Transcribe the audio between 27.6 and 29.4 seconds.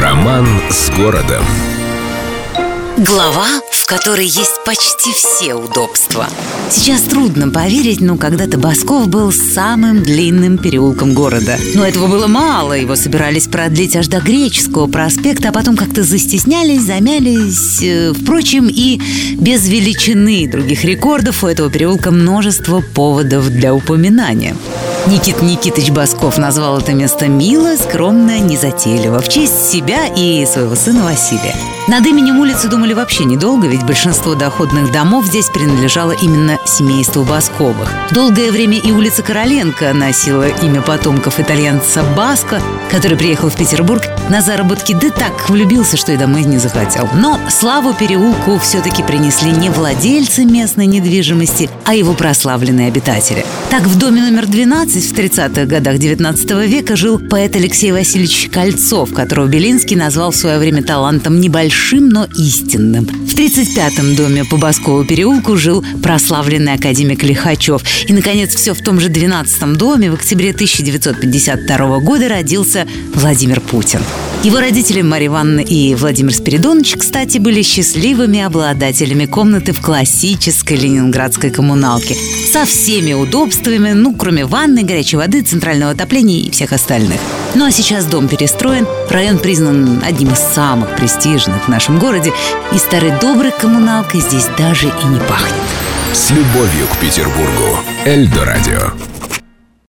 скромно, незатейливо, в